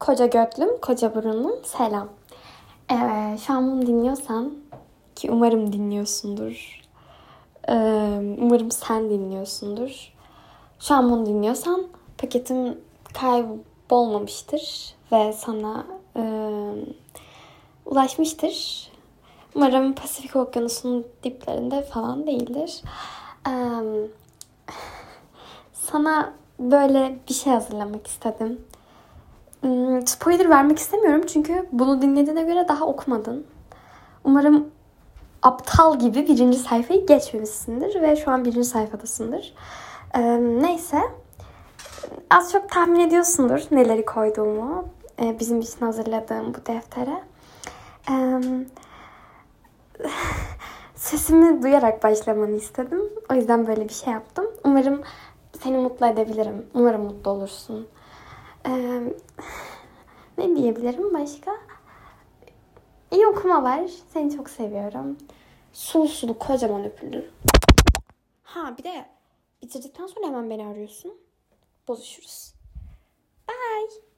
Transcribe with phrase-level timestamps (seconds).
[0.00, 2.08] Koca götlüm, koca burunum selam.
[2.90, 4.52] Ee, şu an bunu dinliyorsan
[5.14, 6.82] ki umarım dinliyorsundur.
[7.68, 7.72] Ee,
[8.38, 10.12] umarım sen dinliyorsundur.
[10.80, 11.86] Şu an bunu dinliyorsan
[12.18, 12.78] paketim
[13.14, 15.86] kaybolmamıştır ve sana
[16.16, 16.22] e,
[17.86, 18.88] ulaşmıştır.
[19.54, 22.82] Umarım Pasifik Okyanusu'nun diplerinde falan değildir.
[23.48, 23.52] Ee,
[25.72, 28.60] sana böyle bir şey hazırlamak istedim.
[30.06, 33.46] Spoiler vermek istemiyorum çünkü bunu dinlediğine göre daha okumadın.
[34.24, 34.70] Umarım
[35.42, 39.54] aptal gibi birinci sayfayı geçmemişsindir ve şu an birinci sayfadasındır.
[40.14, 40.20] Ee,
[40.62, 41.02] neyse.
[42.30, 44.84] Az çok tahmin ediyorsundur neleri koyduğumu.
[45.22, 47.22] Ee, bizim için hazırladığım bu deftere.
[48.10, 48.40] Ee,
[50.94, 53.02] sesimi duyarak başlamanı istedim.
[53.30, 54.46] O yüzden böyle bir şey yaptım.
[54.64, 55.02] Umarım
[55.62, 56.66] seni mutlu edebilirim.
[56.74, 57.88] Umarım mutlu olursun.
[58.68, 59.02] Ee,
[60.38, 61.56] ne diyebilirim başka?
[63.10, 63.90] İyi okumalar.
[64.12, 65.16] Seni çok seviyorum.
[65.72, 67.24] Sulu sulu kocaman öpüldün.
[68.42, 69.06] Ha bir de
[69.62, 71.14] bitirdikten sonra hemen beni arıyorsun.
[71.88, 72.54] Bozuşuruz.
[73.48, 74.15] Bye.